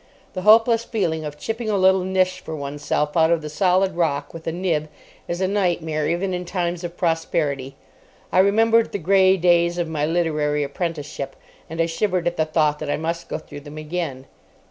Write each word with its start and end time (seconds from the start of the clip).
The 0.33 0.41
hopeless 0.41 0.83
feeling 0.83 1.25
of 1.25 1.37
chipping 1.37 1.69
a 1.69 1.77
little 1.77 2.03
niche 2.03 2.39
for 2.39 2.55
oneself 2.55 3.15
out 3.15 3.29
of 3.29 3.43
the 3.43 3.49
solid 3.51 3.95
rock 3.95 4.33
with 4.33 4.47
a 4.47 4.51
nib 4.51 4.89
is 5.27 5.41
a 5.41 5.47
nightmare 5.47 6.09
even 6.09 6.33
in 6.33 6.43
times 6.43 6.83
of 6.83 6.97
prosperity. 6.97 7.75
I 8.31 8.39
remembered 8.39 8.93
the 8.93 8.97
grey 8.97 9.37
days 9.37 9.77
of 9.77 9.87
my 9.87 10.07
literary 10.07 10.63
apprenticeship, 10.63 11.35
and 11.69 11.79
I 11.79 11.85
shivered 11.85 12.25
at 12.25 12.35
the 12.35 12.45
thought 12.45 12.79
that 12.79 12.89
I 12.89 12.97
must 12.97 13.29
go 13.29 13.37
through 13.37 13.59
them 13.61 13.77
again. 13.77 14.25